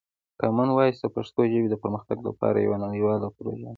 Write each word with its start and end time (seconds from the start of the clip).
کامن 0.41 0.69
وایس 0.73 0.95
د 1.01 1.05
پښتو 1.15 1.39
ژبې 1.51 1.67
د 1.71 1.75
پرمختګ 1.83 2.17
لپاره 2.27 2.57
یوه 2.65 2.77
نړیواله 2.85 3.27
پروژه 3.37 3.63
ده. 3.65 3.69